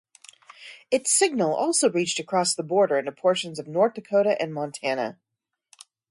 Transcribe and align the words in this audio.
Its 0.89 1.11
signal 1.13 1.53
also 1.53 1.87
reached 1.87 2.17
across 2.19 2.55
the 2.55 2.63
border 2.63 2.97
into 2.97 3.11
portions 3.11 3.59
of 3.59 3.67
North 3.67 3.93
Dakota 3.93 4.35
and 4.41 4.51
Montana. 4.51 5.19